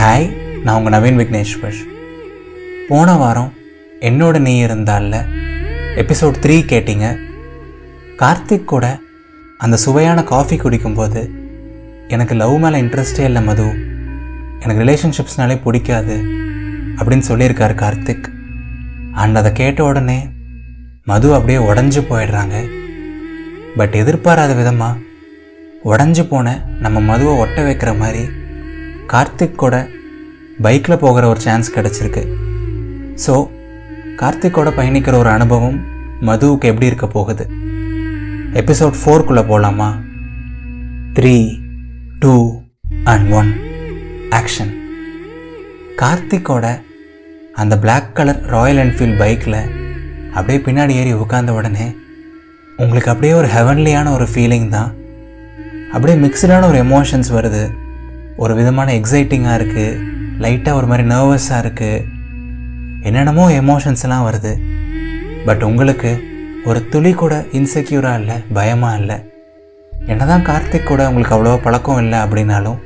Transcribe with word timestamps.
Hi 0.00 0.58
நான் 0.62 0.82
உங்கள் 0.82 0.92
நவீன் 0.92 1.18
விக்னேஸ்வர். 1.18 1.74
போன 2.88 3.16
வாரம் 3.16 3.52
என்னோட 4.00 4.38
நீ 4.38 4.64
இருந்தால 4.64 5.24
எபிசோட் 5.96 6.36
த்ரீ 6.40 6.54
கேட்டிங்க. 6.64 7.18
கார்த்திக் 8.16 8.64
கூட 8.64 8.98
அந்த 9.58 9.76
சுவையான 9.76 10.22
காஃபி 10.22 10.56
குடிக்கும்போது 10.56 11.30
எனக்கு 12.08 12.34
லவ் 12.34 12.58
மேலே 12.58 12.80
இன்ட்ரெஸ்டே 12.80 13.18
இல்லை 13.18 13.42
மது. 13.42 13.64
எனக்கு 14.60 14.82
ரிலேஷன்ஷிப்ஸ்னாலே 14.84 15.62
பிடிக்காது 15.62 16.16
அப்படின்னு 16.96 17.22
சொல்லியிருக்காரு 17.28 17.74
கார்த்திக். 17.74 18.24
அண்ட் 19.12 19.36
அதை 19.36 19.52
கேட்ட 19.52 19.84
உடனே 19.84 20.28
மது 21.04 21.34
அப்படியே 21.34 21.58
உடஞ்சி 21.58 22.04
போயிடுறாங்க. 22.10 22.70
பட் 23.76 23.94
எதிர்பாராத 23.94 24.52
விதமாக 24.54 24.98
உடஞ்சி 25.84 26.28
போன 26.28 26.64
நம்ம 26.80 27.00
மதுவை 27.00 27.34
ஒட்ட 27.34 27.72
வைக்கிற 27.72 27.98
மாதிரி 27.98 28.38
கார்த்திக் 29.12 29.60
கூட 29.60 29.76
பைக்கில் 30.64 31.02
போகிற 31.04 31.24
ஒரு 31.28 31.40
சான்ஸ் 31.44 31.68
கிடச்சிருக்கு. 31.76 32.22
ஸோ 33.24 33.34
கார்த்திக்கோட 34.20 34.68
பயணிக்கிற 34.78 35.14
ஒரு 35.22 35.30
அனுபவம் 35.36 35.78
மதுவுக்கு 36.28 36.70
எப்படி 36.70 36.88
இருக்க 36.90 37.06
போகுது? 37.06 37.44
எபிசோட் 38.60 38.96
ஃபோர்க்குள்ளே 39.00 39.42
போகலாமா 39.50 39.88
three 41.18 41.34
two 42.22 42.34
and 43.04 43.26
one 43.40 43.50
action 44.40 44.72
கார்த்திக்கோட 46.02 46.66
அந்த 47.62 47.74
பிளாக் 47.84 48.14
கலர் 48.18 48.40
ராயல் 48.54 48.82
என்ஃபீல்ட் 48.86 49.20
பைக்கில் 49.24 49.60
அப்படியே 50.36 50.60
பின்னாடி 50.66 50.94
ஏறி 51.00 51.12
உட்காந்த 51.24 51.50
உடனே 51.58 51.86
உங்களுக்கு 52.78 53.12
அப்படியே 53.12 53.32
ஒரு 53.40 53.48
ஹெவன்லியான 53.56 54.12
ஒரு 54.16 54.26
ஃபீலிங் 54.32 54.68
தான். 54.68 54.90
அப்படியே 55.94 56.16
மிக்சடான 56.24 56.66
ஒரு 56.70 56.78
எமோஷன்ஸ் 56.86 57.30
வருது. 57.38 57.64
ஒரு 58.42 58.52
விதமான 58.58 58.88
எக்ஸைட்டிங்காக 58.98 59.58
இருக்குது 59.60 59.98
லைட்டாக 60.42 60.78
ஒரு 60.80 60.86
மாதிரி 60.90 61.04
நர்வஸாக 61.12 61.62
இருக்குது 61.64 62.04
என்னென்னமோ 63.08 63.44
எமோஷன்ஸ்லாம் 63.62 64.26
வருது. 64.28 64.52
பட் 65.48 65.62
உங்களுக்கு 65.68 66.10
ஒரு 66.68 66.80
துளி 66.92 67.12
கூட 67.22 67.34
இன்செக்யூராக 67.58 68.20
இல்லை 68.20 68.36
பயமாக 68.56 68.98
இல்லை. 69.00 69.18
என்னதான் 70.12 70.46
கார்த்திக் 70.48 70.88
கூட 70.90 71.00
உங்களுக்கு 71.10 71.36
அவ்வளோ 71.36 71.54
பழக்கம் 71.66 72.00
இல்லை 72.04 72.18
அப்படின்னாலும் 72.24 72.78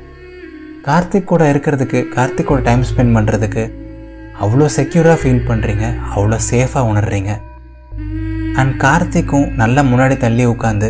கார்த்திக் 0.87 1.29
கூட 1.31 1.43
இருக்கிறதுக்கு 1.53 1.99
கார்த்திக் 2.15 2.49
கூட 2.51 2.61
டைம் 2.67 2.87
ஸ்பெண்ட் 2.89 3.15
பண்ணுறதுக்கு 3.17 3.63
அவ்வளோ 4.45 4.65
செக்யூராக 4.77 5.17
ஃபீல் 5.21 5.45
பண்ணுறீங்க 5.49 5.85
அவ்வளோ 6.15 6.37
சேஃபாக 6.49 6.89
உணர்றீங்க. 6.91 7.31
அண்ட் 8.61 8.73
கார்த்திக்கும் 8.83 9.47
நல்லா 9.61 9.81
முன்னாடி 9.91 10.17
தள்ளி 10.23 10.45
உட்காந்து 10.53 10.89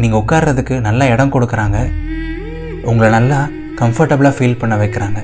நீங்கள் 0.00 0.20
உட்கார்றதுக்கு 0.22 0.74
நல்ல 0.88 1.08
இடம் 1.14 1.32
கொடுக்குறாங்க. 1.36 1.78
உங்களை 2.90 3.08
நல்லா 3.18 3.38
கம்ஃபர்டபுளாக 3.80 4.34
ஃபீல் 4.38 4.58
பண்ண 4.58 4.76
வைக்கிறாங்க. 4.76 5.20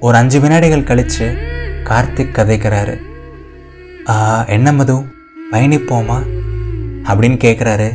ஒரு 0.00 0.16
அஞ்சு 0.16 0.40
வினாடிகள் 0.40 0.88
கழித்து 0.90 1.26
கார்த்திக் 1.84 2.36
கதைக்கிறாரு. 2.38 2.94
என்ன 4.46 4.72
மது? 4.72 4.96
பயணிப்போமா? 5.52 6.18
அப்படின்னு 7.04 7.38
கேட்குறாரு 7.44 7.88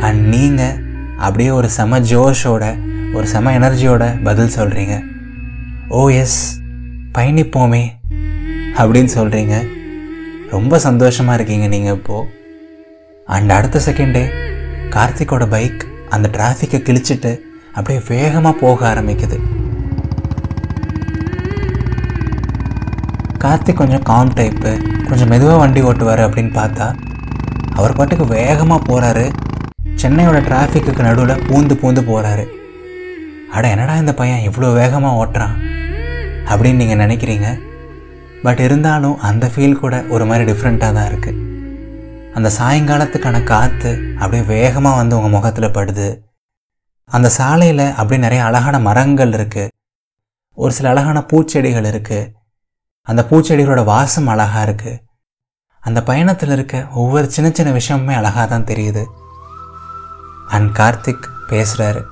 அண்ட் 0.00 0.26
நீங்கள் 0.34 0.76
அப்படியே 1.16 1.50
ஒரு 1.50 1.68
செம 1.68 2.00
ஜோஷோட 2.00 2.64
ஒரு 3.12 3.26
செம 3.26 3.58
எனர்ஜியோட 3.58 4.22
பதில் 4.22 4.54
சொல்கிறீங்க 4.56 4.94
ஓ 5.88 6.08
எஸ் 6.08 6.60
பயணிப்போமே 7.18 7.82
அப்படின்னு 8.74 9.10
சொல்கிறீங்க 9.14 9.54
ரொம்ப 10.50 10.78
சந்தோஷமாக 10.78 11.34
இருக்கீங்க 11.34 11.66
நீங்கள் 11.66 11.92
இப்போது 11.92 12.28
அண்ட் 13.26 13.50
அடுத்த 13.50 13.80
செகண்டே 13.86 14.24
கார்த்திக்கோட 14.90 15.48
பைக் 15.50 15.86
அந்த 16.08 16.30
டிராஃபிக்கை 16.32 16.80
கிழிச்சிட்டு 16.80 17.32
அப்படியே 17.76 18.00
வேகமாக 18.12 18.60
போக 18.62 18.78
ஆரம்பிக்குது. 18.92 19.38
கார்த்திக் 23.42 23.80
கொஞ்சம் 23.80 24.06
காம் 24.10 24.32
டைப்பு 24.38 24.70
கொஞ்சம் 25.08 25.30
மெதுவாக 25.32 25.60
வண்டி 25.60 25.82
ஓட்டுவார் 25.90 26.22
அப்படின்னு 26.24 26.52
பார்த்தா 26.58 26.86
அவர் 27.78 27.96
பாட்டுக்கு 27.98 28.24
வேகமாக 28.38 28.86
போகிறாரு 28.88 29.26
சென்னையோட 30.02 30.38
டிராஃபிக்குக்கு 30.48 31.06
நடுவில் 31.06 31.44
பூந்து 31.48 31.74
பூந்து 31.82 32.02
போகிறாரு 32.10 32.44
அட 33.54 33.62
என்னடா 33.74 33.94
இந்த 34.02 34.12
பையன் 34.20 34.46
இவ்வளோ 34.48 34.68
வேகமாக 34.80 35.20
ஓட்டுறான் 35.22 35.54
அப்படின்னு 36.50 36.80
நீங்கள் 36.82 37.02
நினைக்கிறீங்க? 37.04 37.48
பட் 38.44 38.60
இருந்தாலும் 38.66 39.16
அந்த 39.28 39.46
ஃபீல் 39.52 39.80
கூட 39.80 39.94
ஒரு 40.14 40.24
மாதிரி 40.28 40.44
டிஃப்ரெண்ட்டாக 40.50 40.96
தான் 40.96 41.08
இருக்குது 41.10 41.38
அந்த 42.38 42.48
சாயங்காலத்துக்கான 42.58 43.42
காற்று 43.52 43.92
அப்படியே 44.20 44.44
வேகமாக 44.54 45.00
வந்து 45.00 45.16
உங்கள் 45.18 45.34
முகத்தில் 45.36 45.74
படுது. 45.76 46.08
அந்த 47.10 47.28
சாலையில் 47.28 47.90
அப்படியே 47.90 48.20
நிறைய 48.20 48.44
அழகான 48.44 48.78
மரங்கள் 48.78 49.30
இருக்குது 49.30 49.68
ஒரு 50.54 50.72
சில 50.72 50.88
அழகான 50.88 51.18
பூச்செடிகள் 51.32 51.88
இருக்குது 51.90 52.30
அந்த 53.02 53.26
பூச்செடிகளோட 53.30 53.84
வாசம் 53.84 54.26
அழகாக 54.26 54.72
இருக்குது 54.72 54.98
அந்த 55.80 56.02
பயணத்தில் 56.02 56.50
இருக்க 56.50 56.86
ஒவ்வொரு 56.94 57.30
சின்ன 57.30 57.50
சின்ன 57.54 57.70
விஷயமுமே 57.78 58.16
அழகாக 58.16 58.46
தான் 58.46 58.64
தெரியுது. 58.64 59.04
அண்ட் 60.48 60.76
கார்த்திக் 60.76 61.28
பேசுகிறாரு 61.48 62.04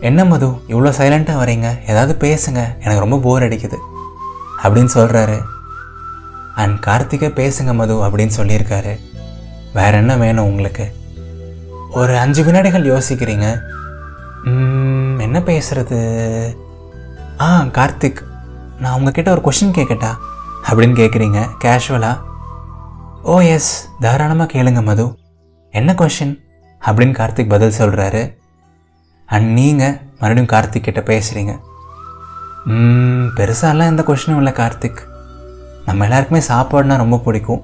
என்ன 0.00 0.24
மது 0.24 0.48
இவ்வளோ 0.48 0.92
சைலண்ட்டாக 1.00 1.40
வரீங்க? 1.42 1.90
ஏதாவது 1.90 2.14
பேசுங்க. 2.26 2.60
எனக்கு 2.80 2.98
ரொம்ப 2.98 3.18
போர் 3.18 3.42
அடிக்குது. 3.42 3.78
அப்படின்னு 4.62 4.88
சொல்கிறாரு 4.94 5.42
அண்ட் 6.54 6.80
கார்த்திகை 6.80 7.28
பேசுங்க 7.28 7.74
மது 7.74 7.94
அப்படின்னு 7.94 8.30
சொல்லியிருக்காரு. 8.36 8.98
வேற 9.72 9.96
என்ன 9.96 10.16
வேணும் 10.16 10.44
உங்களுக்கு? 10.44 10.96
ஒரு 11.90 12.18
அஞ்சு 12.18 12.44
வினாடிகள் 12.44 12.86
யோசிக்கிறீங்க. 12.86 13.76
என்ன 15.26 15.38
பேசுறது? 15.50 15.98
ஆ 17.40 17.48
கார்த்திக் 17.78 18.20
நான் 18.80 18.96
உங்ககிட்ட 18.98 19.30
ஒரு 19.30 19.42
கொஷின் 19.44 19.76
கேட்கட்டா 19.78 20.10
அப்படின்னு 20.68 20.96
கேட்குறீங்க 21.00 21.40
கேஷுவலாக 21.64 22.26
ஓ 23.22 23.36
எஸ் 23.54 23.72
தாராளமாக 24.00 24.52
கேளுங்க 24.52 24.82
மது. 24.88 25.06
என்ன 25.74 25.92
கொஷின் 25.92 26.34
அப்படின்னு 26.82 27.18
கார்த்திக் 27.20 27.52
பதில் 27.54 27.78
சொல்கிறாரு 27.78 28.22
அண்ட் 29.26 29.48
நீங்கள் 29.58 29.96
மறுபடியும் 30.20 30.52
கார்த்திக் 30.52 30.86
கிட்ட 30.86 31.00
பேசுகிறீங்க 31.10 31.54
பெருசாலாம் 33.38 33.90
எந்த 33.92 34.02
கொஷினும் 34.06 34.40
இல்லை 34.40 34.52
கார்த்திக். 34.52 35.00
நம்ம 35.86 36.04
எல்லாருக்குமே 36.04 36.40
சாப்பாடுனா 36.48 36.96
ரொம்ப 37.02 37.16
பிடிக்கும். 37.26 37.62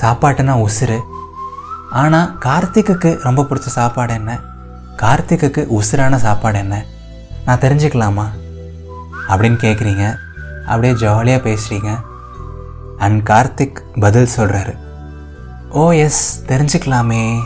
சாப்பாட்டுனா 0.00 0.54
உசுறு. 0.66 0.98
ஆனால் 2.00 2.32
கார்த்திக்குக்கு 2.46 3.10
ரொம்ப 3.26 3.42
பிடிச்ச 3.42 3.72
சாப்பாடு 3.78 4.14
என்ன? 4.14 4.32
கார்த்திக்குக்கு 4.96 5.66
உசுரான 5.68 6.16
சாப்பாடு 6.16 6.58
என்ன? 6.58 6.84
நான் 7.44 7.58
தெரிஞ்சுக்கலாமா? 7.58 8.24
அப்படின்னு 9.28 9.58
கேட்குறீங்க 9.62 10.16
அப்படியே 10.66 10.92
ஜாலியாக 10.94 11.48
பேசுகிறீங்க 11.48 12.00
அண்ட் 12.98 13.28
கார்த்திக் 13.28 14.00
பதில் 14.00 14.28
சொல்கிறாரு 14.36 14.76
ஓ 15.70 15.90
எஸ் 15.90 16.44
தெரிஞ்சுக்கலாமே. 16.46 17.42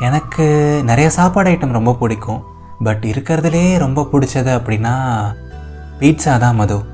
எனக்கு 0.00 0.44
நிறைய 0.84 1.10
சாப்பாடு 1.10 1.50
ஐட்டம் 1.50 1.72
ரொம்ப 1.72 1.94
பிடிக்கும். 1.94 2.44
பட் 2.84 3.04
இருக்கிறதுலே 3.04 3.78
ரொம்ப 3.78 4.08
பிடிச்சது 4.12 4.50
அப்படின்னா 4.58 4.94
பீட்சா 5.98 6.38
தான் 6.38 6.54
மது. 6.54 6.84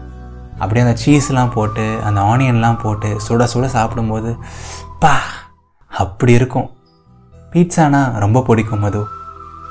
அப்படியே 0.59 0.87
அந்த 0.87 1.00
சீஸ்லாம் 1.04 1.53
போட்டு 1.53 1.98
அந்த 2.04 2.21
ஆனியன்லாம் 2.21 2.81
போட்டு 2.81 3.21
சுட 3.28 3.48
சுட 3.54 3.66
சாப்பிடும்போது 3.66 4.37
பா 4.98 5.16
அப்படி 5.87 6.32
இருக்கும். 6.32 6.71
பீட்சானா 7.53 8.19
ரொம்ப 8.19 8.42
பிடிக்கும் 8.42 8.81
மது. 8.81 9.06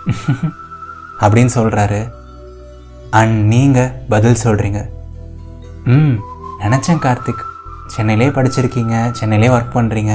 அப்படின்னு 1.24 1.52
சொல்கிறாரு 1.56 2.12
அண்ட் 3.09 3.46
நீங்கள் 3.46 3.92
பதில் 4.09 4.42
சொல்கிறீங்க 4.44 4.90
ம் 5.86 6.16
நினச்சேன் 6.59 7.02
கார்த்திக். 7.06 7.44
சென்னையிலே 7.88 8.30
படிச்சிருக்கீங்க 8.30 9.12
சென்னையிலே 9.12 9.53
ஒர்க் 9.56 9.75
பண்ணுறீங்க 9.78 10.14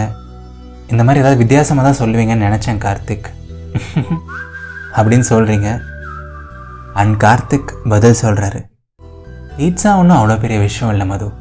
இந்த 0.88 1.04
மாதிரி 1.04 1.18
ஏதாவது 1.18 1.36
வித்தியாசமாக 1.36 1.92
தான் 1.92 2.00
சொல்லுவீங்கன்னு 2.00 2.46
நினச்சேன் 2.48 2.82
கார்த்திக். 2.84 3.28
அப்படின்னு 4.96 5.26
சொல்கிறீங்க 5.28 5.68
அண்ட் 6.94 7.22
கார்த்திக் 7.24 7.72
பதில் 7.88 8.20
சொல்கிறாரு 8.22 8.60
பீட்ஸா 9.58 9.96
ஒன்றும் 9.96 10.18
அவ்வளோ 10.18 10.40
பெரிய 10.40 10.60
விஷயம் 10.60 10.92
இல்லை 10.92 11.06
மது. 11.06 11.32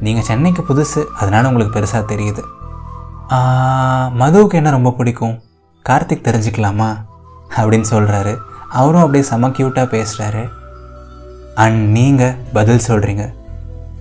நீங்கள் 0.00 0.24
சென்னைக்கு 0.24 0.62
புதுசு 0.68 1.04
அதனால 1.04 1.48
உங்களுக்கு 1.48 1.74
பெருசாக 1.76 2.04
தெரியுது. 2.12 2.42
மதுவுக்கு 4.20 4.54
என்ன 4.54 4.70
ரொம்ப 4.70 4.90
பிடிக்கும்? 4.90 5.42
கார்த்திக் 5.84 6.26
தெரிஞ்சுக்கலாமா? 6.28 7.05
அப்படின்னு 7.56 7.86
சொல்கிறாரு 7.90 8.38
அவரும் 8.68 9.00
அப்படியே 9.00 9.24
செம 9.24 9.48
க்யூட்டாக 9.48 9.92
பேசுகிறாரு 9.94 10.48
அண்ட் 11.54 11.88
நீங்கள் 11.88 12.36
பதில் 12.52 12.86
சொல்கிறீங்க 12.88 13.32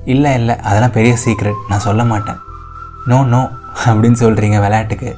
இல்லை 0.05 0.33
இல்லை 0.33 0.55
அதெல்லாம் 0.59 0.91
பெரிய 0.91 1.17
சீக்ரெட் 1.25 1.61
நான் 1.67 1.85
சொல்ல 1.85 2.03
மாட்டேன். 2.03 2.39
நோ 3.05 3.23
நோ 3.23 3.49
அப்படின்னு 3.85 4.17
சொல்கிறீங்க 4.21 4.57
விளையாட்டுக்கு. 4.61 5.17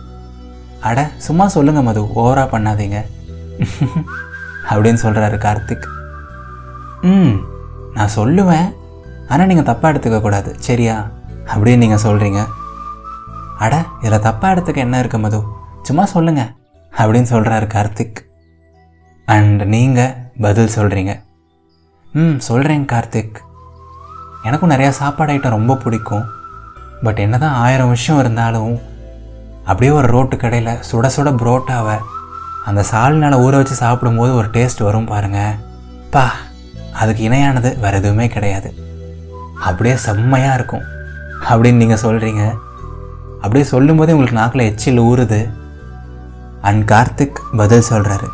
அட 0.81 1.11
சும்மா 1.17 1.47
சொல்லுங்கள் 1.47 1.83
மது 1.83 2.01
ஓவராக 2.01 2.47
பண்ணாதீங்க. 2.53 2.97
அப்படின்னு 4.69 4.99
சொல்கிறாரு 5.03 5.37
கார்த்திக். 5.45 5.87
ம் 7.01 7.35
நான் 7.93 8.15
சொல்லுவேன். 8.15 8.69
ஆனால் 9.29 9.47
நீங்கள் 9.47 9.69
தப்பாக 9.69 9.91
எடுத்துக்க 9.93 10.21
கூடாது 10.21 10.55
சரியா? 10.59 10.95
அப்படின்னு 11.53 11.77
நீங்கள் 11.77 12.03
சொல்கிறீங்க 12.05 12.41
அட 13.57 13.85
இதில் 14.01 14.25
தப்பாக 14.27 14.53
எடுத்துக்க 14.55 14.75
என்ன 14.75 14.99
இருக்கு 14.99 15.17
மது? 15.17 15.43
சும்மா 15.81 16.05
சொல்லுங்கள் 16.05 16.51
அப்படின்னு 16.99 17.31
சொல்கிறாரு 17.33 17.67
கார்த்திக். 17.75 18.19
அண்ட் 19.27 19.61
நீங்கள் 19.73 20.13
பதில் 20.41 20.75
சொல்கிறீங்க 20.75 21.13
ம் 22.13 22.37
சொல்கிறேங்க 22.47 22.85
கார்த்திக். 22.93 23.37
எனக்கும் 24.43 24.71
நிறையா 24.71 24.91
சாப்பாடு 25.01 25.33
ஐட்டம் 25.33 25.55
ரொம்ப 25.57 25.75
பிடிக்கும். 25.83 26.25
பட் 27.03 27.19
என்ன 27.23 27.37
தான் 27.37 27.57
ஆயிரம் 27.63 27.93
விஷயம் 27.95 28.21
இருந்தாலும் 28.21 28.75
அப்படியே 29.69 29.91
ஒரு 29.97 30.07
ரோட்டு 30.15 30.35
கடையில் 30.37 30.79
சுட 30.89 31.05
சுட 31.15 31.29
புரோட்டாவை 31.41 31.97
அந்த 32.65 32.81
சால்னால் 32.91 33.41
ஊற 33.45 33.53
வச்சு 33.59 33.75
சாப்பிடும்போது 33.81 34.31
ஒரு 34.39 34.47
டேஸ்ட் 34.55 34.85
வரும் 34.87 35.09
பாருங்கள் 35.11 35.57
பா 36.13 36.25
அதுக்கு 37.01 37.21
இணையானது 37.29 37.69
வேறு 37.83 37.99
எதுவுமே 38.01 38.27
கிடையாது. 38.35 38.69
அப்படியே 39.67 39.95
செம்மையாக 40.05 40.57
இருக்கும். 40.57 40.85
அப்படின்னு 41.49 41.81
நீங்கள் 41.83 42.03
சொல்கிறீங்க 42.05 42.43
அப்படியே 43.41 43.65
சொல்லும்போதே 43.73 44.15
உங்களுக்கு 44.17 44.39
நாக்கில் 44.39 44.67
எச்சில் 44.69 45.05
ஊறுது. 45.09 45.39
அண்ட் 46.61 46.91
கார்த்திக் 46.91 47.39
பதில் 47.57 47.83
சொல்கிறாரு 47.89 48.27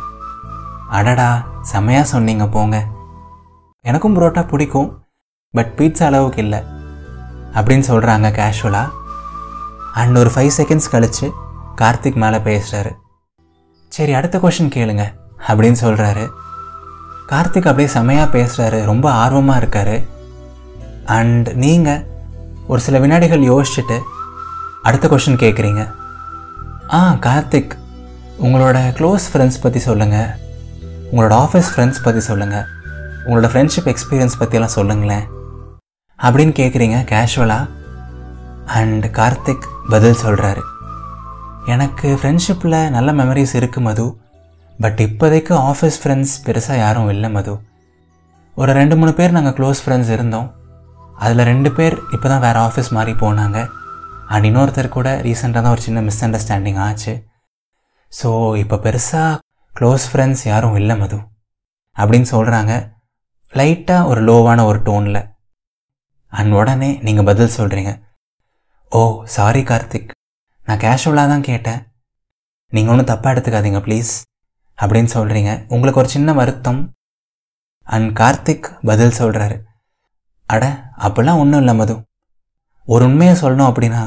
அடடா 0.88 1.44
செம்மையாக 1.62 2.06
சொன்னீங்க 2.06 2.46
போங்க. 2.46 2.84
எனக்கும் 3.80 4.20
புரோட்டா 4.20 4.48
பிடிக்கும் 4.48 5.04
பட் 5.50 5.72
பீட்சா 5.76 6.02
அளவுக்கு 6.02 6.42
இல்லை 6.42 6.58
அப்படின்னு 7.54 7.84
சொல்கிறாங்க 7.88 8.28
கேஷுவலாக 8.38 8.90
அண்ட் 9.92 10.16
ஒரு 10.16 10.30
ஃபைவ் 10.34 10.50
செகண்ட்ஸ் 10.56 10.90
கழித்து 10.90 11.32
கார்த்திக் 11.76 12.14
மேலே 12.14 12.36
பேசுகிறாரு 12.36 12.92
சரி 13.88 14.12
அடுத்த 14.12 14.38
கொஷின் 14.38 14.72
கேளுங்க 14.74 15.04
அப்படின்னு 15.46 15.76
சொல்கிறாரு 15.80 16.30
கார்த்திக் 17.28 17.68
அப்படியே 17.68 17.88
செமையாக 17.94 18.32
பேசுகிறாரு 18.36 18.84
ரொம்ப 18.84 19.12
ஆர்வமாக 19.12 19.64
இருக்காரு. 19.64 20.08
அண்ட் 21.06 21.48
நீங்கள் 21.54 22.06
ஒரு 22.66 22.80
சில 22.80 22.98
வினாடிகள் 22.98 23.40
யோசிச்சுட்டு 23.40 24.00
அடுத்த 24.82 25.08
கொஷின் 25.08 25.40
கேட்குறீங்க 25.40 25.94
ஆ 26.92 27.12
கார்த்திக் 27.12 27.72
உங்களோட 28.42 28.78
க்ளோஸ் 28.98 29.24
ஃப்ரெண்ட்ஸ் 29.32 29.60
பற்றி 29.62 29.80
சொல்லுங்கள் 29.88 30.30
உங்களோட 31.10 31.34
ஆஃபீஸ் 31.44 31.68
ஃப்ரெண்ட்ஸ் 31.72 32.02
பற்றி 32.02 32.20
சொல்லுங்கள் 32.20 32.66
உங்களோட 33.26 33.48
ஃப்ரெண்ட்ஷிப் 33.52 33.88
எக்ஸ்பீரியன்ஸ் 33.92 34.38
பற்றியெல்லாம் 34.40 34.74
சொல்லுங்களேன். 34.78 35.24
அப்படின்னு 36.18 36.54
கேட்குறீங்க 36.60 36.98
கேஷுவலாக 37.12 37.70
அண்ட் 38.78 39.06
கார்த்திக் 39.18 39.66
பதில் 39.92 40.20
சொல்கிறாரு 40.24 40.62
எனக்கு 41.74 42.08
ஃப்ரெண்ட்ஷிப்பில் 42.20 42.78
நல்ல 42.96 43.12
மெமரிஸ் 43.12 43.54
இருக்குது 43.60 43.86
மது. 43.88 44.06
பட் 44.78 45.00
இப்போதைக்கு 45.06 45.54
ஆஃபீஸ் 45.70 45.98
ஃப்ரெண்ட்ஸ் 46.02 46.34
பெருசாக 46.46 46.78
யாரும் 46.84 47.10
இல்லை 47.14 47.30
மது. 47.30 47.54
ஒரு 48.56 48.72
ரெண்டு 48.72 48.96
மூணு 48.96 49.12
பேர் 49.20 49.36
நாங்கள் 49.36 49.56
க்ளோஸ் 49.58 49.82
ஃப்ரெண்ட்ஸ் 49.84 50.12
இருந்தோம். 50.16 50.48
அதில் 51.18 51.48
ரெண்டு 51.50 51.72
பேர் 51.72 51.96
இப்போ 52.14 52.28
தான் 52.28 52.44
வேறு 52.46 52.58
ஆஃபீஸ் 52.58 52.90
மாறி 52.96 53.12
போனாங்க. 53.12 53.58
அண்ட் 54.28 54.44
இன்னொருத்தர் 54.44 54.88
கூட 54.88 55.08
ரீசெண்டாக 55.26 55.62
தான் 55.64 55.74
ஒரு 55.76 55.80
சின்ன 55.80 56.00
மிஸ் 56.00 56.24
அண்டர்ஸ்டாண்டிங் 56.24 56.80
ஆச்சு. 56.86 57.14
ஸோ 58.12 58.30
இப்போ 58.62 58.76
பெருசாக 58.84 59.38
க்ளோஸ் 59.74 60.04
ஃப்ரெண்ட்ஸ் 60.10 60.44
யாரும் 60.50 60.76
இல்லை 60.80 60.96
மது. 61.02 61.18
அப்படின்னு 61.96 62.28
சொல்கிறாங்க 62.34 62.72
லைட்டாக 63.52 64.08
ஒரு 64.10 64.20
லோவான 64.28 64.60
ஒரு 64.70 64.78
டோனில் 64.88 65.22
அண்ட் 66.32 66.52
உடனே 66.60 66.90
நீங்கள் 67.06 67.28
பதில் 67.30 67.56
சொல்கிறீங்க 67.58 67.92
ஓ 68.92 69.00
சாரி 69.36 69.62
கார்த்திக். 69.70 70.10
நான் 70.66 70.82
கேஷுவலாக 70.84 71.30
தான் 71.32 71.46
கேட்டேன். 71.48 71.80
நீங்கள் 72.72 72.92
ஒன்றும் 72.92 73.10
தப்பாக 73.10 73.32
எடுத்துக்காதீங்க 73.34 73.80
ப்ளீஸ் 73.86 74.12
அப்படின்னு 74.78 75.10
சொல்கிறீங்க 75.16 75.50
உங்களுக்கு 75.74 76.00
ஒரு 76.02 76.10
சின்ன 76.14 76.32
வருத்தம். 76.40 76.80
அண்ட் 77.86 78.08
கார்த்திக் 78.20 78.68
பதில் 78.90 79.18
சொல்கிறாரு 79.20 79.56
அட 80.48 80.64
அப்படிலாம் 81.06 81.40
ஒன்றும் 81.42 81.62
இல்லை 81.62 81.74
மது. 81.80 81.94
ஒரு 82.88 83.04
உண்மையை 83.08 83.34
சொல்லணும் 83.42 83.70
அப்படின்னா 83.70 84.02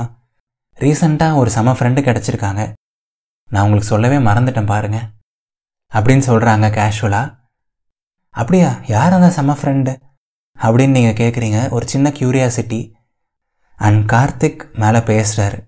ரீசண்டாக 0.80 1.40
ஒரு 1.42 1.50
செம 1.56 1.74
ஃப்ரெண்டு 1.78 2.02
கிடச்சிருக்காங்க. 2.08 2.64
நான் 3.52 3.64
உங்களுக்கு 3.64 3.92
சொல்லவே 3.94 4.18
மறந்துட்டேன் 4.28 4.72
பாருங்க. 4.74 5.00
அப்படின்னு 5.92 6.24
சொல்கிறாங்க 6.30 6.68
கேஷுவலாக 6.78 7.34
அப்படியா 8.36 8.70
யார் 8.88 9.16
அந்த 9.18 9.30
செம 9.38 9.54
ஃப்ரெண்டு 9.60 9.94
அப்படின்னு 10.58 10.96
நீங்கள் 10.98 11.20
கேட்குறீங்க 11.22 11.60
ஒரு 11.76 11.86
சின்ன 11.88 12.10
க்யூரியாசிட்டி 12.20 12.82
அண்ட் 13.80 14.02
கார்த்திக் 14.12 14.62
மேலே 14.82 15.00
பேசுகிறாரு 15.10 15.60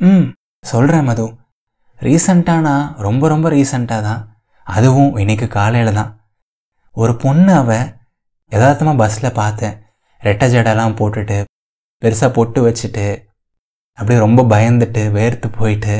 ம் 0.00 0.26
சொல்கிறேன் 0.64 1.04
மது. 1.04 1.24
ரீசண்டானா 2.00 2.74
ரொம்ப 3.06 3.24
ரொம்ப 3.28 3.46
ரீசண்டாக 3.50 4.06
தான். 4.08 4.22
அதுவும் 4.66 5.16
இன்னைக்கு 5.16 5.46
காலையில் 5.48 5.98
தான். 5.98 6.12
ஒரு 6.96 7.12
பொண்ணு 7.16 7.52
அவ 7.54 7.70
யதார்த்தமாக 8.52 9.00
பஸ்ஸில் 9.00 9.38
பார்த்தேன். 9.40 9.76
ரெட்டை 10.22 10.46
ஜடெல்லாம் 10.54 10.96
போட்டுட்டு 11.00 11.38
பெருசாக 12.02 12.32
பொட்டு 12.32 12.60
வச்சுட்டு 12.68 13.04
அப்படியே 13.98 14.18
ரொம்ப 14.18 14.42
பயந்துட்டு 14.52 15.02
வேர்த்து 15.18 15.48
போயிட்டு 15.58 15.96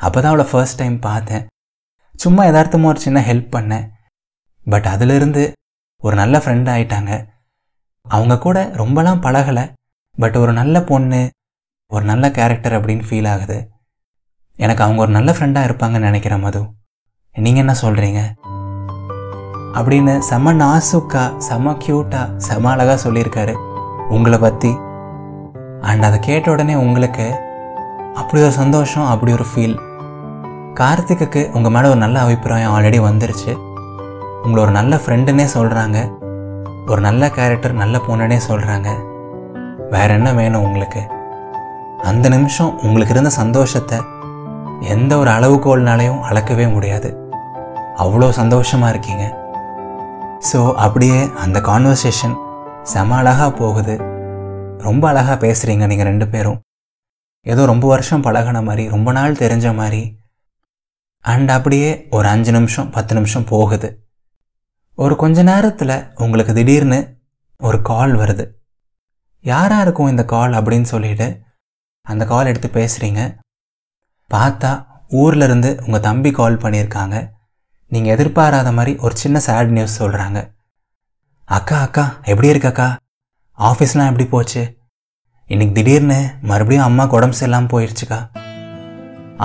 அப்போ 0.00 0.20
தான் 0.20 0.32
அவளை 0.32 0.50
ஃபர்ஸ்ட் 0.50 0.76
டைம் 0.76 0.98
பார்த்தேன். 0.98 1.46
சும்மா 2.16 2.44
எதார்த்தமாக 2.44 2.84
ஒரு 2.84 3.00
சின்ன 3.00 3.20
ஹெல்ப் 3.20 3.54
பண்ணேன். 3.56 3.88
பட் 4.64 4.86
அதிலிருந்து 4.86 5.52
ஒரு 6.02 6.16
நல்ல 6.16 6.38
ஃப்ரெண்ட் 6.38 6.68
ஆயிட்டாங்க. 6.74 7.26
அவங்க 8.02 8.38
கூட 8.38 8.70
ரொம்பலாம் 8.74 9.22
பழகலை. 9.26 9.72
பட் 10.16 10.36
ஒரு 10.36 10.52
நல்ல 10.52 10.82
பொண்ணு 10.82 11.30
ஒரு 11.90 12.04
நல்ல 12.04 12.30
கேரக்டர் 12.30 12.72
அப்படின்னு 12.72 13.04
ஃபீல் 13.08 13.28
ஆகுது. 13.28 13.70
எனக்கு 14.56 14.82
அவங்க 14.82 15.00
ஒரு 15.00 15.12
நல்ல 15.12 15.32
ஃப்ரெண்டாக 15.32 15.68
இருப்பாங்கன்னு 15.68 15.98
நினைக்கிறேன் 15.98 16.40
மது. 16.40 16.60
நீங்கள் 17.34 17.64
என்ன 17.66 17.74
சொல்கிறீங்க 17.82 18.20
அப்படின்னு 19.78 20.18
செம 20.18 20.52
நாசுக்கா 20.52 21.36
செம 21.36 21.72
க்யூட்டாக 21.72 22.36
செம 22.36 22.70
அழகாக 22.70 23.10
சொல்லியிருக்காரு. 23.10 23.54
உங்களை 24.08 24.38
பற்றி 24.38 24.70
அண்ட் 25.80 26.04
அதை 26.04 26.18
கேட்ட 26.18 26.50
உடனே 26.50 26.74
உங்களுக்கு 26.74 27.45
அப்படி 28.20 28.42
ஒரு 28.42 28.52
சந்தோஷம் 28.52 29.08
அப்படி 29.12 29.32
ஒரு 29.32 29.46
ஃபீல் 29.50 29.76
கார்த்திக்குக்கு 30.80 31.50
உங்கள் 31.56 31.72
மேலே 31.74 31.88
ஒரு 31.92 32.00
நல்ல 32.04 32.20
அபிப்பிராயம் 32.20 32.72
ஆல்ரெடி 32.76 32.98
வந்துருச்சு. 33.08 33.52
உங்களை 34.42 34.60
ஒரு 34.64 34.72
நல்ல 34.78 34.96
ஃப்ரெண்டுன்னே 35.02 35.46
சொல்கிறாங்க 35.56 35.98
ஒரு 36.90 37.00
நல்ல 37.00 37.30
கேரக்டர் 37.36 37.80
நல்ல 37.82 37.98
பொண்ணுனே 38.06 38.38
சொல்கிறாங்க 38.48 38.88
வேற 39.94 40.08
என்ன 40.18 40.32
வேணும் 40.32 40.64
உங்களுக்கு? 40.66 41.02
அந்த 42.02 42.28
நிமிஷம் 42.28 42.74
உங்களுக்கு 42.82 43.14
இருந்த 43.14 43.30
சந்தோஷத்தை 43.30 43.98
எந்த 44.94 45.12
ஒரு 45.18 45.30
அளவுகோல்னாலையும் 45.30 46.20
அளக்கவே 46.28 46.66
முடியாது. 46.72 47.10
அவ்வளோ 48.04 48.28
சந்தோஷமாக 48.40 48.92
இருக்கீங்க. 48.92 49.24
ஸோ 50.50 50.60
அப்படியே 50.74 51.20
அந்த 51.44 51.60
கான்வர்சேஷன் 51.60 52.36
செம 52.82 53.16
அழகாக 53.16 53.50
போகுது. 53.62 53.96
ரொம்ப 54.86 55.08
அழகாக 55.08 55.38
பேசுகிறீங்க 55.46 55.86
நீங்கள் 55.86 56.10
ரெண்டு 56.12 56.28
பேரும். 56.28 56.58
ஏதோ 57.52 57.62
ரொம்ப 57.70 57.86
வருஷம் 57.88 58.24
பழகின 58.26 58.60
மாதிரி 58.68 58.84
ரொம்ப 58.94 59.08
நாள் 59.16 59.40
தெரிஞ்ச 59.42 59.66
மாதிரி. 59.80 60.02
அண்ட் 61.24 61.50
அப்படியே 61.56 61.90
ஒரு 62.16 62.26
அஞ்சு 62.28 62.52
நிமிஷம் 62.56 62.90
பத்து 62.90 63.12
நிமிஷம் 63.14 63.48
போகுது. 63.52 63.88
ஒரு 64.98 65.14
கொஞ்ச 65.22 65.42
நேரத்தில் 65.42 65.96
உங்களுக்கு 66.24 66.52
திடீர்னு 66.58 67.00
ஒரு 67.60 67.78
கால் 67.90 68.12
வருது. 68.20 68.44
யாராக 69.44 69.84
இருக்கும் 69.86 70.12
இந்த 70.12 70.24
கால் 70.24 70.52
அப்படின்னு 70.52 70.88
சொல்லிட்டு 70.92 71.28
அந்த 72.06 72.24
கால் 72.24 72.50
எடுத்து 72.50 72.68
பேசுகிறீங்க 72.78 73.22
பார்த்தா 74.30 74.72
ஊர்லேருந்து 75.20 75.70
உங்கள் 75.86 76.06
தம்பி 76.08 76.30
கால் 76.38 76.62
பண்ணியிருக்காங்க. 76.64 77.16
நீங்கள் 77.92 78.14
எதிர்பாராத 78.14 78.68
மாதிரி 78.72 78.92
ஒரு 78.98 79.16
சின்ன 79.16 79.38
சேட் 79.48 79.74
நியூஸ் 79.76 79.98
சொல்கிறாங்க 80.02 80.38
அக்கா 81.48 81.76
அக்கா 81.80 82.04
எப்படி 82.30 82.48
இருக்கக்கா 82.52 82.88
ஆஃபீஸ்லாம் 83.58 84.10
எப்படி 84.10 84.26
போச்சு? 84.32 84.62
இன்னைக்கு 85.50 85.74
திடீர்னு 85.74 86.16
மறுபடியும் 86.50 86.84
அம்மாவுக்கு 86.86 87.16
உடம்பு 87.16 87.36
சரியில்லாமல் 87.38 87.70
போயிடுச்சுக்கா 87.72 88.16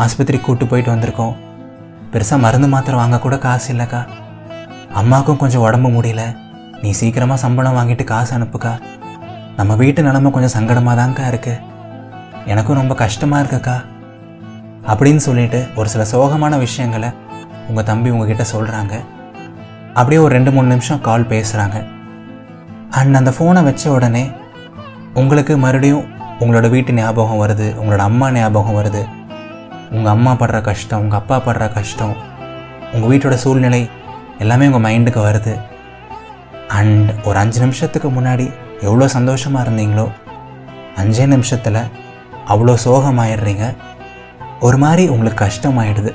ஆஸ்பத்திரிக்கு 0.04 0.46
கூட்டு 0.46 0.66
போயிட்டு 0.72 0.92
வந்திருக்கோம். 0.94 1.36
பெருசாக 2.14 2.40
மருந்து 2.46 2.68
மாத்திரை 2.68 2.96
வாங்க 3.00 3.18
கூட 3.26 3.36
காசு 3.44 3.68
இல்லைக்கா. 3.74 4.00
அம்மாவுக்கும் 5.02 5.40
கொஞ்சம் 5.44 5.66
உடம்பு 5.68 5.92
முடியல. 5.98 6.24
நீ 6.82 6.92
சீக்கிரமாக 7.02 7.40
சம்பளம் 7.44 7.78
வாங்கிட்டு 7.80 8.08
காசு 8.14 8.34
அனுப்புக்கா. 8.38 8.74
நம்ம 9.60 9.78
வீட்டு 9.84 10.08
நிலமை 10.08 10.32
கொஞ்சம் 10.32 10.56
சங்கடமாக 10.58 10.96
தான்க்கா 11.02 11.28
இருக்குது 11.32 11.62
எனக்கும் 12.54 12.82
ரொம்ப 12.82 12.96
கஷ்டமாக 13.04 13.44
இருக்குக்கா. 13.44 13.78
அப்படின்னு 14.92 15.24
சொல்லிட்டு 15.28 15.62
ஒரு 15.76 15.90
சில 15.90 16.06
சோகமான 16.16 16.58
விஷயங்களை 16.66 17.12
உங்கள் 17.70 17.90
தம்பி 17.94 18.16
உங்ககிட்ட 18.16 18.46
சொல்கிறாங்க 18.56 18.94
அப்படியே 19.94 20.22
ஒரு 20.26 20.34
ரெண்டு 20.40 20.54
மூணு 20.58 20.70
நிமிஷம் 20.76 21.06
கால் 21.10 21.32
பேசுகிறாங்க 21.34 21.80
அண்ட் 23.00 23.16
அந்த 23.22 23.34
ஃபோனை 23.38 23.64
வச்ச 23.72 23.84
உடனே 23.92 24.24
உங்களுக்கு 25.14 25.58
மறுபடியும் 25.58 26.06
உங்களோட 26.40 26.70
வீட்டு 26.70 26.94
ஞாபகம் 26.94 27.42
வருது 27.42 27.66
உங்களோட 27.82 27.98
அம்மா 27.98 28.32
ஞாபகம் 28.32 28.78
வருது. 28.78 29.02
உங்கள் 29.92 30.12
அம்மா 30.12 30.32
படுற 30.32 30.62
கஷ்டம் 30.62 31.02
உங்கள் 31.02 31.20
அப்பா 31.20 31.38
படுற 31.38 31.74
கஷ்டம் 31.74 32.16
உங்கள் 32.94 33.10
வீட்டோட 33.12 33.34
சூழ்நிலை 33.34 33.90
எல்லாமே 34.40 34.68
உங்கள் 34.68 34.86
மைண்டுக்கு 34.86 35.22
வருது. 35.28 35.60
அண்ட் 36.68 37.10
ஒரு 37.24 37.40
அஞ்சு 37.40 37.60
நிமிஷத்துக்கு 37.60 38.10
முன்னாடி 38.10 38.54
எவ்வளோ 38.82 39.08
சந்தோஷமாக 39.08 39.70
இருந்தீங்களோ 39.70 40.12
அஞ்சே 40.96 41.26
நிமிஷத்தில் 41.26 41.82
அவ்வளோ 42.48 42.76
சோகமாயிடுறீங்க. 42.86 43.76
ஒரு 44.60 44.78
மாதிரி 44.78 45.08
உங்களுக்கு 45.08 45.46
கஷ்டமாயிடுது. 45.46 46.14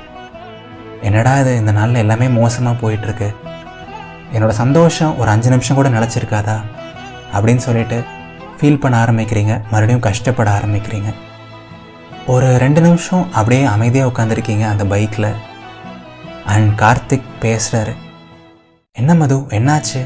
என்னடா 1.01 1.39
இது 1.39 1.57
இந்த 1.57 1.71
நாளில் 1.71 1.95
எல்லாமே 1.95 2.27
மோசமாக 2.27 2.77
போயிட்டுருக்கு. 2.81 3.35
என்னோடய 4.33 4.59
சந்தோஷம் 4.63 5.17
ஒரு 5.17 5.29
அஞ்சு 5.29 5.49
நிமிஷம் 5.49 5.75
கூட 5.75 5.89
நிலச்சிருக்காதா? 5.89 6.59
அப்படின்னு 7.33 7.57
சொல்லிட்டு 7.57 8.03
ஃபீல் 8.59 8.79
பண்ண 8.79 8.95
ஆரம்பிக்கிறீங்க 9.03 9.53
மறுபடியும் 9.71 10.05
கஷ்டப்பட 10.07 10.49
ஆரம்பிக்கிறீங்க. 10.59 11.09
ஒரு 12.33 12.57
ரெண்டு 12.57 12.81
நிமிஷம் 12.81 13.31
அப்படியே 13.31 13.63
அமைதியாக 13.63 14.11
உட்காந்துருக்கீங்க 14.11 14.65
அந்த 14.69 14.85
பைக்கில் 14.85 15.29
அண்ட் 16.45 16.79
கார்த்திக் 16.79 17.29
பேசுகிறாரு 17.41 17.93
என்ன 18.91 19.13
மது 19.15 19.37
என்னாச்சு? 19.37 20.01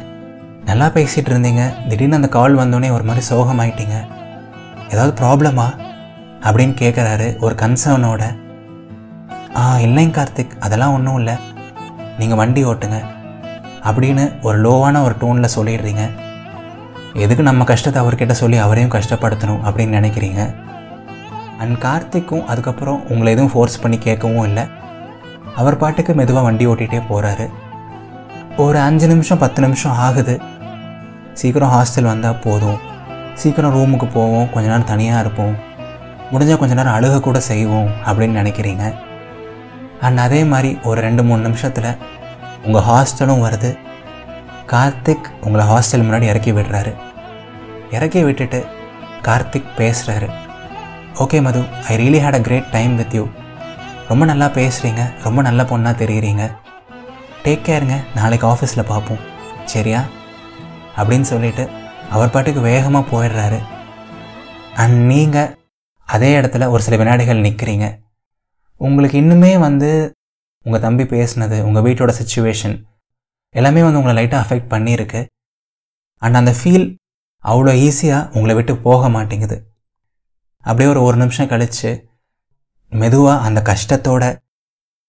நல்லா 0.66 0.88
பேசிகிட்டு 0.88 1.32
இருந்தீங்க 1.34 1.88
திடீர்னு 1.88 2.16
அந்த 2.16 2.28
கால் 2.28 2.56
வந்தோடனே 2.56 2.90
ஒரு 2.92 3.04
மாதிரி 3.04 3.26
சோகமாயிட்டீங்க. 3.30 3.96
ஏதாவது 4.90 5.14
ப்ராப்ளமா 5.22 5.68
அப்படின்னு 6.42 6.76
கேட்குறாரு 6.84 7.28
ஒரு 7.40 7.56
கன்சர்னோட 7.56 8.24
ஆ 9.56 9.76
இல்லைங்க 9.76 10.16
கார்த்திக் 10.18 10.54
அதெல்லாம் 10.60 10.94
ஒன்றும் 10.94 11.18
இல்லை. 11.18 11.36
நீங்கள் 12.20 12.38
வண்டி 12.38 12.66
ஓட்டுங்க. 12.66 13.00
அப்படின்னு 13.84 14.42
ஒரு 14.42 14.58
லோவான 14.66 15.04
ஒரு 15.04 15.16
டோனில் 15.22 15.56
சொல்லிடுறீங்க. 15.56 16.04
எதுக்கு 17.14 17.44
நம்ம 17.44 17.64
கஷ்டத்தை 17.64 18.04
அவர்கிட்ட 18.04 18.32
சொல்லி 18.32 18.58
அவரையும் 18.58 18.92
கஷ்டப்படுத்தணும் 18.92 19.64
அப்படின்னு 19.68 19.98
நினைக்கிறீங்க? 20.00 20.56
அண்ட் 21.58 21.78
கார்த்திக்கும் 21.84 22.46
அதுக்கப்புறம் 22.46 23.10
உங்களை 23.10 23.34
எதுவும் 23.34 23.52
ஃபோர்ஸ் 23.52 23.82
பண்ணி 23.82 23.98
கேட்கவும் 23.98 24.44
இல்லை. 24.44 24.64
அவர் 25.56 25.78
பாட்டுக்கு 25.78 26.14
மெதுவாக 26.14 26.46
வண்டி 26.46 26.68
ஓட்டிகிட்டே 26.68 27.02
போகிறாரு 27.10 27.50
ஒரு 28.58 28.80
அஞ்சு 28.80 29.08
நிமிஷம் 29.08 29.38
பத்து 29.38 29.62
நிமிஷம் 29.62 29.92
ஆகுது. 29.92 30.42
சீக்கிரம் 31.34 31.72
ஹாஸ்டல் 31.72 32.04
வந்தால் 32.04 32.40
போதும். 32.40 32.80
சீக்கிரம் 33.34 33.76
ரூமுக்கு 33.76 34.12
போவோம். 34.14 34.50
கொஞ்ச 34.52 34.70
நேரம் 34.70 34.84
தனியாக 34.84 35.20
இருப்போம். 35.20 35.56
முடிஞ்சால் 36.32 36.58
கொஞ்ச 36.58 36.74
நேரம் 36.74 36.96
அழுக 36.98 37.20
கூட 37.20 37.40
செய்வோம் 37.40 37.90
அப்படின்னு 38.06 38.40
நினைக்கிறீங்க. 38.42 38.94
அண்ட் 40.02 40.18
அதே 40.18 40.44
மாதிரி 40.44 40.80
ஒரு 40.84 41.02
ரெண்டு 41.02 41.24
மூணு 41.24 41.42
நிமிஷத்தில் 41.42 41.98
உங்கள் 42.64 42.82
ஹாஸ்டலும் 42.82 43.44
வருது. 43.46 43.78
கார்த்திக் 44.72 45.30
உங்களை 45.42 45.68
ஹாஸ்டல் 45.68 46.06
முன்னாடி 46.08 46.22
இறக்கி 46.22 46.52
விடுறாரு. 46.52 46.96
இறக்கி 47.92 48.24
விட்டுட்டு 48.24 48.66
கார்த்திக் 49.22 49.72
பேசுகிறாரு 49.78 50.30
okay 51.14 51.42
Madhu 51.42 51.64
I 51.90 51.96
really 51.98 52.24
had 52.24 52.34
a 52.34 52.42
great 52.42 52.66
time 52.66 52.96
with 52.96 53.14
you 53.14 53.28
ரொம்ப 54.08 54.26
நல்லா 54.26 54.46
பேசுகிறீங்க 54.46 55.22
ரொம்ப 55.24 55.42
நல்ல 55.42 55.64
பொண்ணாக 55.64 55.94
தெரிகிறீங்க 56.02 56.52
டேக் 57.44 57.66
கேருங்க 57.66 58.04
நாளைக்கு 58.16 58.48
ஆஃபீஸில் 58.48 58.86
பார்ப்போம் 58.86 59.18
சரியா? 59.66 60.04
அப்படின்னு 60.98 61.22
சொல்லிட்டு 61.22 61.70
அவர் 62.10 62.30
பாட்டுக்கு 62.30 62.62
வேகமாக 62.62 63.10
போயிடுறாரு. 63.12 63.60
அண்ட் 64.76 65.06
நீங்கள் 65.06 65.58
அதே 66.06 66.40
இடத்துல 66.42 66.70
ஒரு 66.70 66.84
சில 66.84 66.98
வினாடிகள் 66.98 67.42
நிற்கிறீங்க 67.42 67.98
உங்களுக்கு 68.78 69.22
இன்னுமே 69.22 69.60
வந்து 69.60 70.16
உங்கள் 70.64 70.82
தம்பி 70.82 71.04
பேசுனது 71.04 71.62
உங்கள் 71.62 71.84
வீட்டோட 71.84 72.14
சுச்சுவேஷன் 72.22 72.84
எல்லாமே 73.56 73.82
வந்து 73.84 74.00
உங்களை 74.00 74.26
லைட்டாக 74.26 74.42
அஃபெக்ட் 74.44 74.72
பண்ணியிருக்கு. 74.74 75.26
அண்ட் 76.18 76.36
அந்த 76.36 76.56
ஃபீல் 76.60 76.96
அவ்வளோ 77.44 77.72
ஈஸியாக 77.88 78.34
உங்களை 78.36 78.56
விட்டு 78.56 78.78
போக 78.78 79.10
மாட்டேங்குது. 79.10 79.74
அப்படியே 80.58 80.90
ஒரு 80.90 81.02
ஒரு 81.02 81.18
நிமிஷம் 81.18 81.48
கழித்து 81.48 82.10
மெதுவாக 82.90 83.42
அந்த 83.42 83.60
கஷ்டத்தோட 83.62 84.38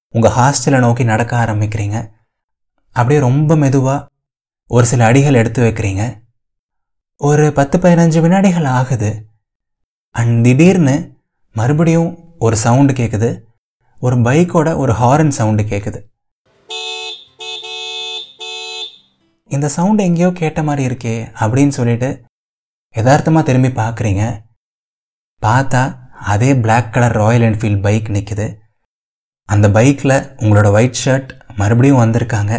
உங்கள் 0.08 0.30
ஹாஸ்டலை 0.30 0.78
நோக்கி 0.78 1.04
நடக்க 1.04 1.44
ஆரம்பிக்கிறீங்க. 1.44 2.10
அப்படியே 2.88 3.20
ரொம்ப 3.20 3.56
மெதுவாக 3.56 4.08
ஒரு 4.66 4.86
சில 4.86 5.04
அடிகள் 5.04 5.34
எடுத்து 5.34 5.62
வைக்கிறீங்க. 5.62 6.22
ஒரு 7.16 7.52
பத்து 7.52 7.78
பதினஞ்சு 7.78 8.20
வினாடிகள் 8.20 8.64
ஆகுது. 8.64 9.26
அண்ட் 10.10 10.44
திடீர்னு 10.44 10.96
மறுபடியும் 11.52 12.38
ஒரு 12.38 12.56
சவுண்டு 12.56 12.92
கேட்குது 12.92 13.42
ஒரு 14.00 14.16
பைக்கோட 14.16 14.76
ஒரு 14.76 14.92
ஹாரன் 14.92 15.30
சவுண்டு 15.30 15.62
கேட்குது 15.62 16.11
இந்த 19.54 19.66
சவுண்டு 19.74 20.02
எங்கேயோ 20.08 20.28
கேட்ட 20.40 20.60
மாதிரி 20.66 20.82
இருக்கே 20.88 21.14
அப்படின்னு 21.42 21.74
சொல்லிட்டு 21.78 22.08
யதார்த்தமாக 22.94 23.44
திரும்பி 23.48 23.70
பார்க்குறீங்க. 23.80 24.22
பார்த்தா 25.42 25.82
அதே 26.32 26.50
black 26.64 26.92
colour 26.94 27.16
Royal 27.20 27.44
Enfield 27.48 27.82
bike 27.86 28.08
நிற்குது 28.16 28.46
அந்த 29.48 29.66
பைக்கில் 29.76 30.14
உங்களோட 30.42 30.68
ஒயிட் 30.76 31.00
ஷர்ட் 31.02 31.30
மறுபடியும் 31.60 32.00
வந்திருக்காங்க. 32.02 32.52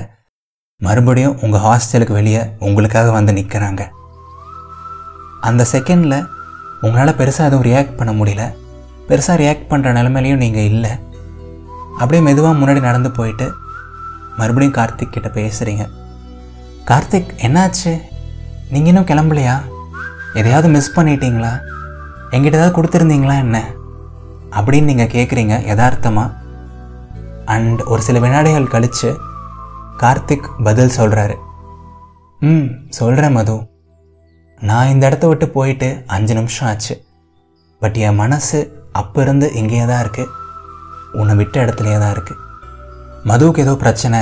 மறுபடியும் 0.82 1.38
உங்கள் 1.46 1.64
ஹாஸ்டலுக்கு 1.66 2.14
வெளியே 2.20 2.44
உங்களுக்காக 2.68 3.12
வந்து 3.18 3.34
நிற்கிறாங்க 3.40 3.82
அந்த 5.50 5.66
செகண்டில் 5.72 6.18
உங்களால் 6.86 7.20
பெருசாக 7.22 7.50
எதுவும் 7.50 7.68
ரியாக்ட் 7.70 7.98
பண்ண 8.00 8.12
முடியல. 8.20 8.44
பெருசாக 9.10 9.40
ரியாக்ட் 9.44 9.70
பண்ணுற 9.72 9.90
நிலமையிலையும் 9.98 10.44
நீங்கள் 10.46 10.70
இல்லை. 10.72 10.94
அப்படியே 12.00 12.22
மெதுவாக 12.28 12.60
முன்னாடி 12.60 12.82
நடந்து 12.90 13.12
போயிட்டு 13.18 13.48
மறுபடியும் 14.40 14.78
கார்த்திக் 14.80 15.14
கிட்ட 15.16 15.30
பேசுகிறீங்க 15.40 15.86
கார்த்திக் 16.88 17.30
என்னாச்சு? 17.46 17.92
நீங்கள் 18.72 18.92
இன்னும் 18.92 19.08
கிளம்பலையா? 19.10 19.54
எதையாவது 20.40 20.68
மிஸ் 20.74 20.96
பண்ணிட்டீங்களா? 20.96 21.52
எங்கிட்ட 22.34 22.60
ஏதாவது 22.60 22.76
கொடுத்துருந்தீங்களா 22.78 23.36
என்ன? 23.44 23.58
அப்படின்னு 24.58 24.90
நீங்கள் 24.92 25.14
கேட்குறீங்க 25.16 25.56
யதார்த்தமாக 25.70 26.36
அண்ட் 27.54 27.82
ஒரு 27.92 28.02
சில 28.08 28.20
வினாடிகள் 28.26 28.72
கழித்து 28.74 29.10
கார்த்திக் 30.04 30.52
பதில் 30.68 30.96
சொல்கிறாரு 31.00 31.36
ம் 32.42 32.70
சொல்கிறேன் 33.00 33.36
மது. 33.38 33.58
நான் 34.70 34.92
இந்த 34.94 35.04
இடத்த 35.10 35.26
விட்டு 35.30 35.46
போயிட்டு 35.58 35.90
அஞ்சு 36.16 36.34
நிமிஷம் 36.40 36.68
ஆச்சு. 36.70 36.96
பட் 37.82 37.98
என் 38.08 38.22
மனசு 38.24 38.60
அப்போ 39.00 39.20
இருந்து 39.26 39.48
இங்கேயே 39.60 39.86
தான் 39.92 40.02
இருக்குது 40.04 40.34
உன்னை 41.20 41.34
விட்ட 41.42 41.56
இடத்துலையே 41.66 41.98
தான் 42.04 42.14
இருக்குது 42.16 42.42
மதுவுக்கு 43.30 43.64
ஏதோ 43.66 43.74
பிரச்சனை. 43.84 44.22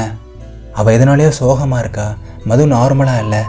அவள் 0.74 1.00
எதனாலேயோ 1.00 1.30
சோகமாக 1.30 1.82
இருக்கா? 1.82 2.16
மது 2.44 2.66
நார்மலாக 2.68 3.20
இல்லை. 3.20 3.40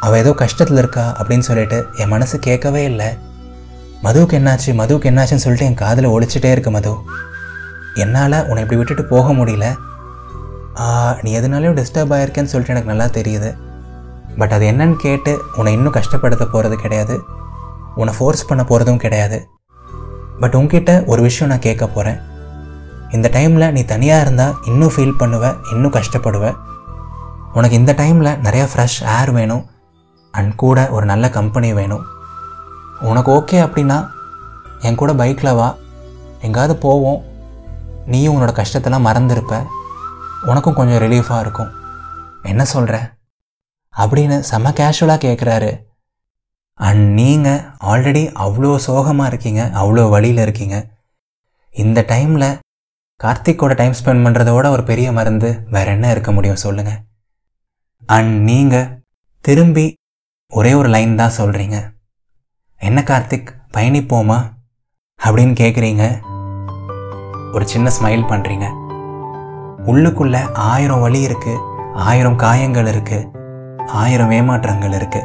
அவள் 0.00 0.18
ஏதோ 0.18 0.30
கஷ்டத்தில் 0.30 0.78
இருக்கா? 0.78 1.16
அப்படின்னு 1.22 1.38
சொல்லிட்டு 1.38 1.86
என் 1.96 2.08
மனசு 2.08 2.38
கேட்கவே 2.38 2.84
இல்லை. 2.84 3.06
மதுவுக்கு 4.02 4.36
என்னாச்சு? 4.38 4.72
மதுவுக்கு 4.72 5.10
என்னாச்சுன்னு 5.10 5.44
சொல்லிட்டு 5.44 5.66
என் 5.66 5.74
காதில் 5.74 6.08
ஒழிச்சிட்டே 6.08 6.50
இருக்கு 6.50 6.70
மது. 6.70 6.94
என்னால் 7.94 8.32
உன்னை 8.32 8.62
இப்படி 8.62 8.76
விட்டுட்டு 8.76 9.04
போக 9.04 9.32
முடியல. 9.32 9.74
நீ 11.22 11.40
எதனாலையும் 11.40 11.76
டிஸ்டர்ப் 11.76 12.14
ஆயிருக்கேன்னு 12.16 12.52
சொல்லிட்டு 12.52 12.74
எனக்கு 12.74 12.84
நல்லா 12.84 13.04
தெரியுது. 13.04 13.56
பட் 14.38 14.52
அது 14.52 14.70
என்னன்னு 14.70 14.94
கேட்டு 14.94 15.40
உன்னை 15.56 15.72
இன்னும் 15.72 15.94
கஷ்டப்படுத்த 15.94 16.44
போகிறது 16.44 16.76
கிடையாது. 16.76 17.20
உன்னை 17.94 18.14
ஃபோர்ஸ் 18.18 18.46
பண்ண 18.46 18.64
போகிறதும் 18.68 18.96
கிடையாது. 18.96 19.48
பட் 20.40 20.54
உன்கிட்ட 20.54 21.04
ஒரு 21.06 21.22
விஷயம் 21.22 21.52
நான் 21.52 21.62
கேட்க 21.62 21.86
போகிறேன் 21.86 22.27
இந்த 23.16 23.30
டைமில் 23.32 23.72
நீ 23.72 23.82
தனியாக 23.84 24.24
இருந்தால் 24.24 24.56
இன்னும் 24.66 24.92
ஃபீல் 24.94 25.18
பண்ணுவ 25.18 25.44
இன்னும் 25.72 25.92
கஷ்டப்படுவ. 25.92 26.46
உனக்கு 27.52 27.76
இந்த 27.76 27.92
டைமில் 27.92 28.30
நிறையா 28.46 28.66
ஃப்ரெஷ் 28.72 28.98
ஏர் 29.18 29.30
வேணும் 29.30 29.64
அண்ட் 30.30 30.54
கூட 30.54 30.78
ஒரு 30.90 31.06
நல்ல 31.06 31.30
கம்பெனி 31.30 31.72
வேணும். 31.72 32.04
உனக்கு 33.00 33.30
ஓகே 33.32 33.58
அப்படின்னா 33.66 33.98
என் 34.80 34.94
கூட 34.94 35.12
பைக்கில் 35.12 35.54
வா. 35.54 35.68
எங்காவது 36.40 36.76
போவோம். 36.76 37.20
நீயும் 38.06 38.34
உன்னோட 38.36 38.52
கஷ்டத்தெல்லாம் 38.60 39.06
மறந்துருப்ப. 39.08 39.54
உனக்கும் 40.50 40.74
கொஞ்சம் 40.74 41.02
ரிலீஃபாக 41.04 41.40
இருக்கும். 41.40 41.70
என்ன 42.42 42.64
சொல்கிற 42.64 42.96
அப்படின்னு 43.96 44.38
செம 44.38 44.70
கேஷுவலாக 44.70 45.24
கேட்குறாரு 45.26 45.70
அண்ட் 46.74 47.04
நீங்கள் 47.12 47.60
ஆல்ரெடி 47.90 48.22
அவ்வளோ 48.44 48.76
சோகமாக 48.76 49.30
இருக்கீங்க 49.30 49.62
அவ்வளோ 49.74 50.08
வழியில் 50.08 50.42
இருக்கீங்க. 50.46 50.76
இந்த 51.74 52.04
டைமில் 52.08 52.48
கார்த்திக்கோட 53.24 53.74
டைம் 53.74 53.92
ஸ்பெண்ட் 54.04 54.26
பண்ணுறதோட 54.26 54.68
ஒரு 54.68 54.82
பெரிய 54.82 55.12
மருந்து 55.12 55.66
வேற 55.70 55.90
என்ன 55.90 56.10
இருக்க 56.10 56.32
முடியும் 56.32 56.56
சொல்லுங்கள் 56.56 56.98
அண்ட் 58.06 58.42
நீங்கள் 58.42 59.02
திரும்பி 59.40 59.94
ஒரே 60.48 60.72
ஒரு 60.72 60.88
லைன் 60.88 61.16
தான் 61.16 61.32
சொல்கிறீங்க 61.38 61.96
என்ன 62.76 63.02
கார்த்திக் 63.02 63.56
பயணிப்போமா? 63.72 64.52
அப்படின்னு 65.24 65.52
கேட்குறீங்க 65.52 66.20
ஒரு 67.52 67.68
சின்ன 67.68 67.90
ஸ்மைல் 68.00 68.28
பண்ணுறீங்க 68.28 68.66
உள்ளுக்குள்ள 69.86 70.52
ஆயிரம் 70.52 71.00
வலி 71.00 71.20
இருக்கு 71.20 71.58
ஆயிரம் 71.94 72.36
காயங்கள் 72.36 72.86
இருக்கு 72.86 73.28
ஆயிரம் 73.86 74.30
ஏமாற்றங்கள் 74.30 74.94
இருக்கு. 74.94 75.22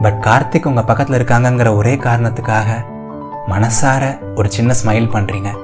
பட் 0.00 0.22
கார்த்திக் 0.22 0.66
உங்கள் 0.66 0.84
பக்கத்தில் 0.84 1.24
இருக்காங்கங்கிற 1.24 1.76
ஒரே 1.76 1.96
காரணத்துக்காக 1.96 2.84
மனசார 3.48 4.34
ஒரு 4.34 4.50
சின்ன 4.50 4.74
ஸ்மைல் 4.84 5.10
பண்ணுறீங்க 5.10 5.63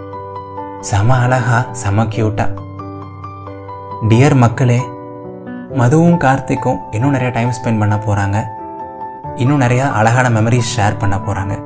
செம 0.88 1.14
அழகா 1.14 1.66
செம 1.72 2.04
கியூட்டா 2.04 2.44
டியர் 4.08 4.34
மக்களே 4.34 4.78
மதுவும் 5.80 6.16
கார்த்திக்கும் 6.16 6.78
இன்னும் 6.90 7.14
நிறையா 7.14 7.32
டைம் 7.32 7.50
ஸ்பெண்ட் 7.56 7.80
பண்ண 7.82 7.96
போகிறாங்க 7.96 8.38
இன்னும் 9.36 9.60
நிறையா 9.60 9.92
அழகான 9.92 10.30
மெமரிஸ் 10.30 10.70
ஷேர் 10.76 10.96
பண்ண 10.98 11.16
போகிறாங்க 11.16 11.56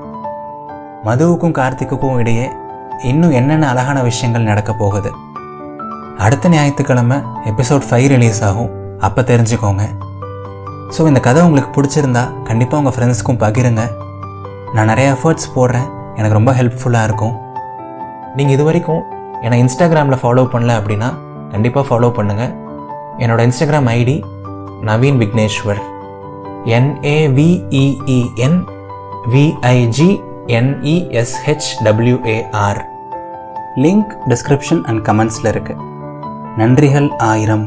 மதுவுக்கும் 1.07 1.55
கார்த்திக்குக்கும் 1.59 2.19
இடையே 2.19 2.53
இன்னும் 3.03 3.31
என்னென்ன 3.31 3.69
அழகான 3.69 4.03
விஷயங்கள் 4.03 4.43
நடக்க 4.43 4.73
போகுது? 4.73 5.13
அடுத்த 6.19 6.49
ஞாயிற்றுக்கிழமை 6.49 7.17
எபிசோட் 7.45 7.87
ஃபைவ் 7.89 8.09
ரிலீஸ் 8.09 8.45
ஆகும். 8.45 8.75
அப்போ 9.01 9.23
தெரிஞ்சுக்கோங்க. 9.23 9.85
ஸோ 10.97 11.07
இந்த 11.07 11.21
கதை 11.21 11.43
உங்களுக்கு 11.43 11.71
பிடிச்சிருந்தா 11.77 12.45
கண்டிப்பாக 12.45 12.83
உங்கள் 12.83 12.97
ஃப்ரெண்ட்ஸ்க்கும் 12.97 13.43
பகிருங்க. 13.45 13.85
நான் 14.73 14.87
நிறைய 14.87 15.17
எஃபர்ட்ஸ் 15.17 15.49
போடுறேன். 15.57 15.89
எனக்கு 16.15 16.39
ரொம்ப 16.41 16.53
ஹெல்ப்ஃபுல்லாக 16.53 17.03
இருக்கும். 17.03 17.35
நீங்கள் 18.39 18.55
இது 18.57 18.65
வரைக்கும் 18.69 19.03
என்னை 19.45 19.57
இன்ஸ்டாகிராமில் 19.63 20.21
ஃபாலோ 20.23 20.43
பண்ணல 20.53 20.73
அப்படின்னா 20.79 21.09
கண்டிப்பாக 21.53 21.85
ஃபாலோ 21.89 22.09
பண்ணுங்கள் 22.19 22.53
என்னோட 23.23 23.41
Instagram 23.49 23.89
ID 23.99 24.17
Naveen 24.89 25.19
Vigneshwar 25.23 25.81
N A V E E N 26.77 28.59
VIG 29.35 30.11
என்இஎஸ்ஹெச்டபிள்யூஏஆர் 30.59 32.81
link 33.85 34.13
description 34.33 34.83
and 34.91 35.03
கமெண்ட்ஸில் 35.09 35.49
இருக்குது 35.53 35.81
நன்றிகள் 36.59 37.09
ஆயிரம். 37.31 37.67